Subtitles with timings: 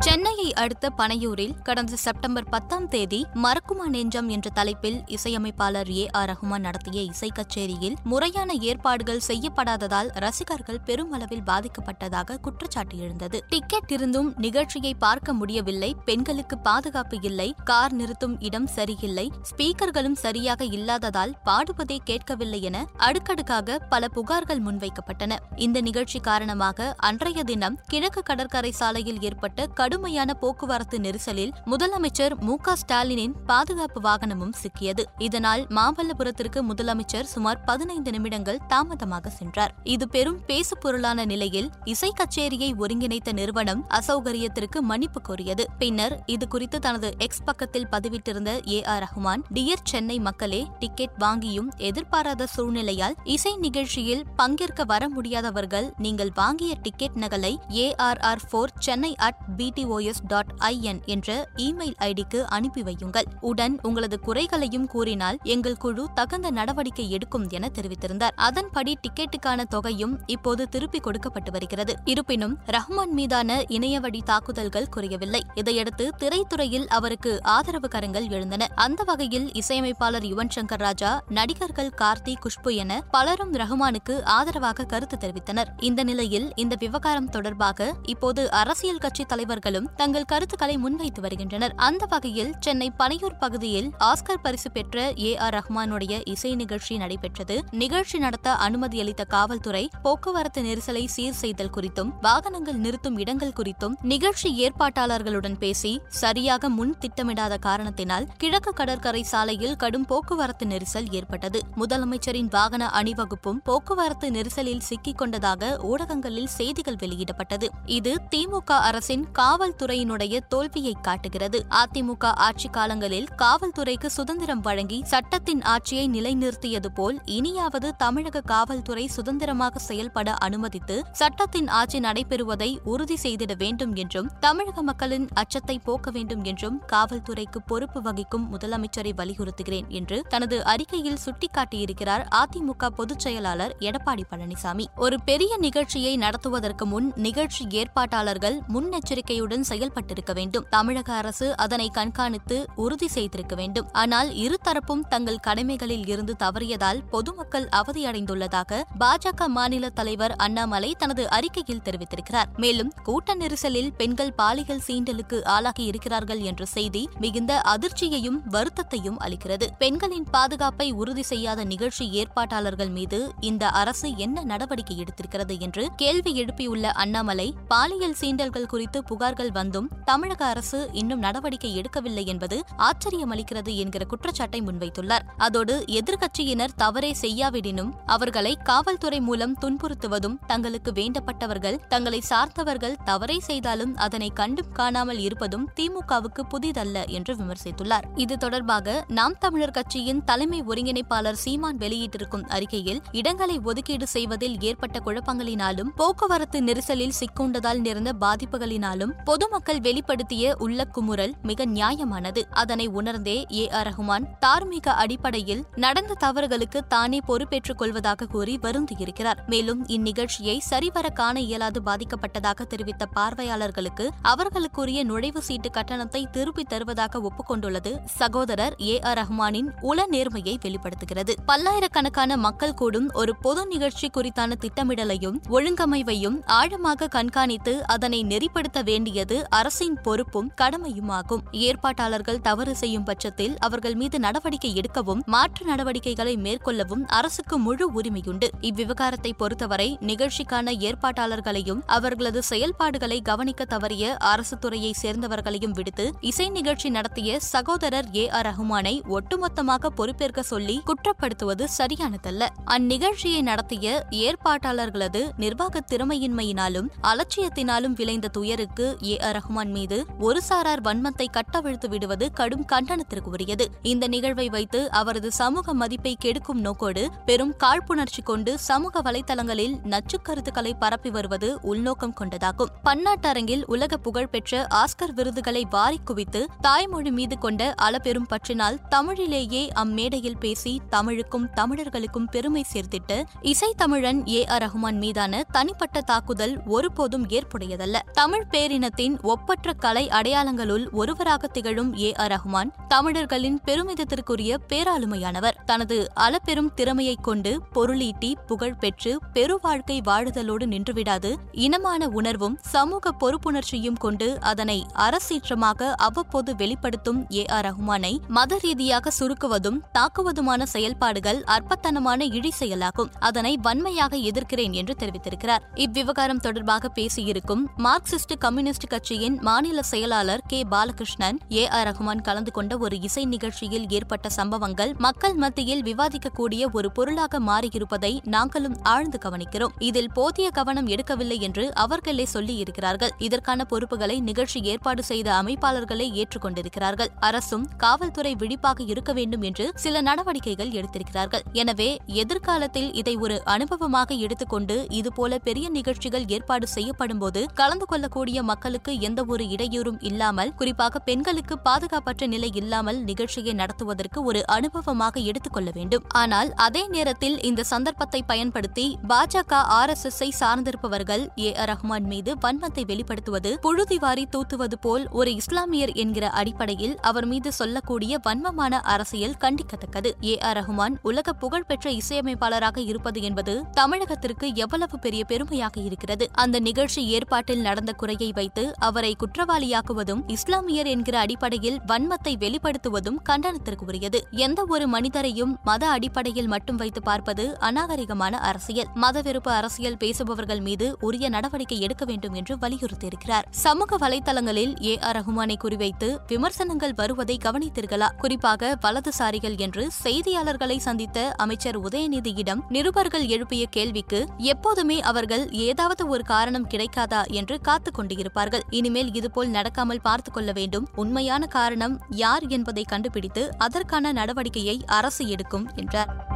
[0.00, 6.60] சென்னையை அடுத்த பனையூரில் கடந்த செப்டம்பர் பத்தாம் தேதி மறக்குமா நெஞ்சம் என்ற தலைப்பில் இசையமைப்பாளர் ஏ ஆர் ரஹ்மான்
[6.60, 13.40] நடத்திய இசை கச்சேரியில் முறையான ஏற்பாடுகள் செய்யப்படாததால் ரசிகர்கள் பெருமளவில் பாதிக்கப்பட்டதாக குற்றச்சாட்டு எழுந்தது.
[13.48, 15.96] டிக்கெட் இருந்தும் நிகழ்ச்சியை பார்க்க முடியவில்லை.
[16.04, 17.54] பெண்களுக்கு பாதுகாப்பு இல்லை.
[17.64, 19.32] கார் நிறுத்தும் இடம் சரியில்லை.
[19.50, 25.34] ஸ்பீக்கர்களும் சரியாக இல்லாததால் பாடுவதே கேட்கவில்லை என அடுக்கடுக்காக பல புகார்கள் முன்வைக்கப்பட்டன.
[25.56, 32.72] இந்த நிகழ்ச்சி காரணமாக அன்றைய தினம் கிழக்கு கடற்கரை சாலையில் ஏற்பட்ட கடுமையான போக்குவரத்து நெரிசலில் முதலமைச்சர் மு க
[32.80, 35.02] ஸ்டாலினின் பாதுகாப்பு வாகனமும் சிக்கியது.
[35.18, 39.72] இதனால் மாமல்லபுரத்திற்கு முதலமைச்சர் சுமார் பதினைந்து நிமிடங்கள் தாமதமாக சென்றார்.
[39.84, 45.66] இது பெரும் பேசு பொருளான நிலையில் இசை கச்சேரியை ஒருங்கிணைத்த நிறுவனம் அசௌகரியத்திற்கு மன்னிப்பு கோரியது.
[45.78, 51.72] பின்னர் இது குறித்து தனது எக்ஸ் பக்கத்தில் பதிவிட்டிருந்த A R Rahman dear Chennai மக்களே டிக்கெட் வாங்கியும்
[51.90, 58.76] எதிர்பாராத சூழ்நிலையால் இசை நிகழ்ச்சியில் பங்கேற்க வர முடியாதவர்கள் நீங்கள் வாங்கிய டிக்கெட் நகலை A R R for
[58.78, 59.42] Chennai at
[59.78, 63.22] TTOS dot IN என்ற இமெயில் ஐடிக்கு அனுப்பி வையுங்கள்.
[63.40, 68.34] உடன் உங்களது குறைகளையும் கூறினால் எங்கள் குழு தகுந்த நடவடிக்கை எடுக்கும் என தெரிவித்திருந்தார்.
[68.36, 71.94] அதன்படி டிக்கெட்டுக்கான தொகையும் இப்போது திருப்பி கொடுக்கப்பட்டு வருகிறது.
[72.04, 75.42] இருப்பினும் ரஹ்மான் மீதான இணையவழி தாக்குதல்கள் குறையவில்லை.
[75.54, 78.68] இதையடுத்து திரைத்துறையில் அவருக்கு ஆதரவு கரங்கள் எழுந்தன.
[78.74, 85.68] அந்த வகையில் இசையமைப்பாளர் யுவன் சங்கர் ராஜா நடிகர்கள் கார்த்தி குஷ்பு என பலரும் ரஹ்மானுக்கு ஆதரவாக கருத்து தெரிவித்தனர்.
[85.80, 89.24] இந்த நிலையில் இந்த விவகாரம் தொடர்பாக இப்போது அரசியல் கட்சி
[89.68, 91.72] தலைவர்களும் தங்கள் கருத்துக்களை முன்வைத்து வருகின்றனர்.
[91.76, 97.56] அந்த வகையில் சென்னை பனையூர் பகுதியில் ஆஸ்கர் பரிசு பெற்ற ஏ ஆர் ரஹ்மானுடைய இசை நிகழ்ச்சி நடைபெற்றது.
[97.70, 104.50] நிகழ்ச்சி நடத்த அனுமதி அளித்த காவல்துறை போக்குவரத்து நெரிசலை சீர் செய்தல் குறித்தும் வாகனங்கள் நிறுத்தும் இடங்கள் குறித்தும் நிகழ்ச்சி
[104.64, 111.60] ஏற்பாட்டாளர்களுடன் பேசி சரியாக முன் திட்டமிடாத காரணத்தினால் கிழக்கு கடற்கரை சாலையில் கடும் போக்குவரத்து நெரிசல் ஏற்பட்டது.
[111.76, 117.68] முதலமைச்சரின் வாகன அணிவகுப்பும் போக்குவரத்து நெரிசலில் சிக்கிக் கொண்டதாக ஊடகங்களில் செய்திகள் வெளியிடப்பட்டது.
[117.84, 119.26] இது திமுக அரசின்
[119.58, 121.66] காவல்துறையினுடைய தோல்வியை காட்டுகிறது.
[121.70, 130.34] அதிமுக ஆட்சி காலங்களில் காவல்துறைக்கு சுதந்திரம் வழங்கி சட்டத்தின் ஆட்சியை நிலைநிறுத்தியது போல் இனியாவது தமிழக காவல்துறை சுதந்திரமாக செயல்பட
[130.34, 137.58] அனுமதித்து சட்டத்தின் ஆட்சி நடைபெறுவதை உறுதி செய்திட வேண்டும் என்றும் தமிழக மக்களின் அச்சத்தை போக்க வேண்டும் என்றும் காவல்துறைக்கு
[137.66, 144.84] பொறுப்பு வகிக்கும் முதலமைச்சரை வலியுறுத்துகிறேன் என்று தனது அறிக்கையில் சுட்டிக்காட்டியிருக்கிறார் அதிமுக பொதுச் செயலாளர் எடப்பாடி பழனிசாமி.
[144.96, 150.66] ஒரு பெரிய நிகழ்ச்சியை நடத்துவதற்கு முன் நிகழ்ச்சி ஏற்பாட்டாளர்கள் முன்னெச்சரிக்கையுடன் செயல்பட்டிருக்க வேண்டும்.
[150.70, 153.88] தமிழக அரசு அதனை கண்காணித்து உறுதி செய்திருக்க வேண்டும்.
[153.92, 162.48] ஆனால் இருதரப்பும் தங்கள் கடமைகளில் இருந்து தவறியதால் பொதுமக்கள் அவதியடைந்துள்ளதாக பாஜக மாநில தலைவர் அண்ணாமலை தனது அறிக்கையில் தெரிவித்திருக்கிறார்.
[162.56, 169.66] மேலும் கூட்ட நெரிசலில் பெண்கள் பாலியல் சீண்டலுக்கு ஆளாகி இருக்கிறார்கள் என்ற செய்தி மிகுந்த அதிர்ச்சியையும் வருத்தத்தையும் அளிக்கிறது.
[169.78, 176.82] பெண்களின் பாதுகாப்பை உறுதி செய்யாத நிகழ்ச்சி ஏற்பாட்டாளர்கள் மீது இந்த அரசு என்ன நடவடிக்கை எடுத்திருக்கிறது என்று கேள்வி எழுப்பியுள்ள
[176.82, 184.04] அண்ணாமலை பாலியல் சீண்டல்கள் குறித்து புகார் புகார்கள் வந்தும் தமிழக அரசு இன்னும் நடவடிக்கை எடுக்கவில்லை என்பது ஆச்சரியமளிக்கிறது என்கிற
[184.04, 185.24] குற்றச்சாட்டை முன்வைத்துள்ளார்.
[185.36, 194.30] அதோடு எதிர்க்கட்சியினர் தவறே செய்யாவிடினும் அவர்களை காவல்துறை மூலம் துன்புறுத்துவதும் தங்களுக்கு வேண்டப்பட்டவர்கள் தங்களை சார்ந்தவர்கள் தவறை செய்தாலும் அதனை
[194.34, 198.08] கண்டும் காணாமல் இருப்பதும் திமுகவுக்கு புதிதல்ல என்று விமர்சித்துள்ளார்.
[198.16, 205.92] இது தொடர்பாக நாம் தமிழர் கட்சியின் தலைமை ஒருங்கிணைப்பாளர் சீமான் வெளியிட்டிருக்கும் அறிக்கையில் இடங்களை ஒதுக்கீடு செய்வதில் ஏற்பட்ட குழப்பங்களினாலும்
[205.96, 212.42] போக்குவரத்து நெரிசலில் சிக்குண்டதால் நேர்ந்த பாதிப்புகளினாலும் பொதுமக்கள் வெளிப்படுத்திய உள்ள குமுறல் மிக நியாயமானது.
[212.50, 219.46] அதனை உணர்ந்தே ஏ ஆர் ரஹ்மான் தார்மீக அடிப்படையில் நடந்த தவறுகளுக்கு தானே பொறுப்பேற்றுக் கொள்வதாக கூறி வருந்தியிருக்கிறார்.
[219.46, 227.98] மேலும் இந்நிகழ்ச்சியை சரிவர காண இயலாது பாதிக்கப்பட்டதாக தெரிவித்த பார்வையாளர்களுக்கு அவர்களுக்குரிய நுழைவு சீட்டு கட்டணத்தை திருப்பித் தருவதாக ஒப்புக்கொண்டுள்ளது
[228.04, 231.34] சகோதரர் ஏ ஆர் ரஹ்மானின் உள நேர்மையை வெளிப்படுத்துகிறது.
[231.46, 240.00] பல்லாயிரக்கணக்கான மக்கள் கூடும் ஒரு பொது நிகழ்ச்சி குறித்தான திட்டமிடலையும் ஒழுங்கமைவையும் ஆழமாக கண்காணித்து அதனை நெறிப்படுத்த வேண்டியது அரசின்
[240.02, 241.42] பொறுப்பும் கடமையுமாகும்.
[241.52, 248.48] ஏற்பாட்டாளர்கள் தவறு செய்யும் பட்சத்தில் அவர்கள் மீது நடவடிக்கை எடுக்கவும் மாற்று நடவடிக்கைகளை மேற்கொள்ளவும் அரசுக்கு முழு உரிமையுண்டு.
[248.60, 257.40] இவ்விவகாரத்தை பொறுத்தவரை நிகழ்ச்சிக்கான ஏற்பாட்டாளர்களையும் அவர்களது செயல்பாடுகளை கவனிக்க தவறிய அரசு துறையை சேர்ந்தவர்களையும் விடுத்து இசை நிகழ்ச்சி நடத்திய
[257.40, 262.48] சகோதரர் ஏ ஆர் ரஹ்மானை ஒட்டுமொத்தமாக பொறுப்பேற்க சொல்லி குற்றப்படுத்துவது சரியானதல்ல.
[262.66, 271.26] அந்நிகழ்ச்சியை நடத்திய ஏற்பாட்டாளர்களது நிர்வாக திறமையின்மையினாலும் அலட்சியத்தினாலும் விளைந்த துயருக்கு ஏ ஆர் ரஹ்மான் மீது ஒரு சாரார் வன்மத்தை
[271.30, 278.22] கட்டவிழ்த்து விடுவது கடும் கண்டனத்திற்கு உரியது இந்த நிகழ்வை வைத்து அவரது சமூக மதிப்பை கெடுக்கும் நோக்கோடு பெரும் காழ்ப்புணர்ச்சி
[278.22, 282.72] கொண்டு சமூக வலைதளங்களில் நச்சு கருத்துக்களை பரப்பி வருவது உள்நோக்கம் கொண்டதாகும்.
[282.84, 290.80] பன்னாட்டரங்கில் உலக புகழ்பெற்ற ஆஸ்கர் விருதுகளை வாரி குவித்து தாய்மொழி மீது கொண்ட அளப்பெரும் பற்றினால் தமிழிலேயே அம்மேடையில் பேசி
[290.88, 297.96] தமிழுக்கும் தமிழர்களுக்கும் பெருமை சேர்த்திட்டு இசை தமிழன் ஏ ஆர் ரஹ்மான் மீதான தனிப்பட்ட தாக்குதல் ஒருபோதும் ஏற்புடையதல்ல.
[298.12, 305.64] தமிழ் பேரின இனத்தின் ஒப்பற்ற கலை அடையாளங்களுள் ஒருவராக திகழும் ஏ ஆர் ரஹ்மான் தமிழர்களின் பெருமிதத்திற்குரிய பேராளுமையானவர்.
[305.64, 311.34] தனது அளப்பெரும் திறமையைக் கொண்டு பொருளீட்டி புகழ் பெற்று பெருவாழ்க்கை வாழுதலோடு நின்றுவிடாது.
[311.52, 319.80] இனமான உணர்வும் சமூக பொறுப்புணர்ச்சியும் கொண்டு அதனை அரசீற்றமாக அவ்வப்போது வெளிப்படுத்தும் ஏ ஆர் ரஹ்மானை மத ரீதியாக சுருக்குவதும்
[319.98, 323.10] தாக்குவதுமான செயல்பாடுகள் அற்பத்தனமான இழி செயலாகும்.
[323.18, 325.62] அதனை வன்மையாக எதிர்க்கிறேன் என்று தெரிவித்திருக்கிறார்.
[325.74, 330.64] இவ்விவகாரம் தொடர்பாக பேசியிருக்கும் மார்க்சிஸ்ட் கம்யூனிஸ்ட் கட்சியின் மாநில செயலாளர் K.
[330.70, 331.68] Balakrishnan A.
[331.68, 331.86] R.
[331.88, 338.76] Rahman கலந்து கொண்ட ஒரு இசை நிகழ்ச்சியில் ஏற்பட்ட சம்பவங்கள் மக்கள் மத்தியில் விவாதிக்கக்கூடிய ஒரு பொருளாக மாறியிருப்பதை நாங்களும்
[338.82, 339.72] ஆழ்ந்து கவனிக்கிறோம்.
[339.78, 343.10] இதில் போதிய கவனம் எடுக்கவில்லை என்று அவர்களே சொல்லியிருக்கிறார்கள்.
[343.18, 347.08] இதற்கான பொறுப்புகளை நிகழ்ச்சி ஏற்பாடு செய்த அமைப்பாளர்களே ஏற்றுக்கொண்டிருக்கிறார்கள்.
[347.20, 351.40] அரசும் காவல்துறை விழிப்பாக இருக்க வேண்டும் என்று சில நடவடிக்கைகள் எடுத்திருக்கிறார்கள்.
[351.52, 358.67] எனவே எதிர்காலத்தில் இதை ஒரு அனுபவமாக எடுத்துக்கொண்டு இதுபோல பெரிய நிகழ்ச்சிகள் ஏற்பாடு செய்யப்படும் போது கலந்து கொள்ளக்கூடிய மக்கள்
[358.68, 365.70] மக்களுக்கு எந்த ஒரு இடையூறும் இல்லாமல் குறிப்பாக பெண்களுக்கு பாதுகாப்பற்ற நிலை இல்லாமல் நிகழ்ச்சியை நடத்துவதற்கு ஒரு அனுபவமாக எடுத்துக்கொள்ள
[365.76, 366.02] வேண்டும்.
[366.22, 372.08] ஆனால் அதே நேரத்தில் இந்த சந்தர்ப்பத்தை பயன்படுத்தி பாஜக ஆர் எஸ் எஸ் ஐ சார்ந்திருப்பவர்கள் ஏ ஆர் ரஹ்மான்
[372.12, 379.38] மீது வன்மத்தை வெளிப்படுத்துவது புழுதிவாரி தூத்துவது போல் ஒரு இஸ்லாமியர் என்கிற அடிப்படையில் அவர் மீது சொல்லக்கூடிய வன்மமான அரசியல்
[379.46, 380.12] கண்டிக்கத்தக்கது.
[380.32, 386.26] ஏ ஆர் ரஹ்மான் உலக புகழ்பெற்ற இசையமைப்பாளராக இருப்பது என்பது தமிழகத்திற்கு எவ்வளவு பெரிய பெருமையாக இருக்கிறது.
[386.44, 394.26] அந்த நிகழ்ச்சி ஏற்பாட்டில் நடந்த குறையை வைத்து அவரை குற்றவாளியாக்குவதும் இஸ்லாமியர் என்கிற அடிப்படையில் வன்மத்தை வெளிப்படுத்துவதும் கண்டனத்திற்கு உரியது
[394.30, 398.86] எந்த ஒரு மனிதரையும் மத அடிப்படையில் மட்டும் வைத்து பார்ப்பது அநாகரிகமான அரசியல்.
[398.94, 403.46] மதவெறுப்பு அரசியல் பேசுபவர்கள் மீது உரிய நடவடிக்கை எடுக்க வேண்டும் என்று வலியுறுத்தியிருக்கிறார்.
[403.50, 408.08] சமூக வலைதளங்களில் ஏ ஆர் ரஹ்மானை குறிவைத்து விமர்சனங்கள் வருவதை கவனித்தீர்களா?
[408.18, 416.68] குறிப்பாக வலதுசாரிகள் என்று செய்தியாளர்களை சந்தித்த அமைச்சர் உதயநிதியிடம் நிருபர்கள் எழுப்பிய கேள்விக்கு எப்போதுமே அவர்கள் ஏதாவது ஒரு காரணம்
[416.68, 418.46] கிடைக்காதா என்று காத்துக் கொண்டிருப்பார்கள்.
[418.70, 420.88] இனிமேல் இதுபோல் நடக்காமல் பார்த்துக் கொள்ள வேண்டும்.
[420.94, 426.26] உண்மையான காரணம் யார் என்பதை கண்டுபிடித்து அதற்கான நடவடிக்கையை அரசு எடுக்கும் என்றார்.